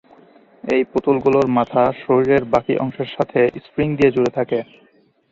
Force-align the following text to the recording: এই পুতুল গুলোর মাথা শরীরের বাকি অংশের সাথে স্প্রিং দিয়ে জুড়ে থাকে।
এই 0.63 0.81
পুতুল 0.91 1.17
গুলোর 1.19 1.47
মাথা 1.57 1.83
শরীরের 2.01 2.43
বাকি 2.53 2.73
অংশের 2.77 3.09
সাথে 3.15 3.39
স্প্রিং 3.65 3.87
দিয়ে 3.97 4.13
জুড়ে 4.15 4.31
থাকে। 4.37 4.59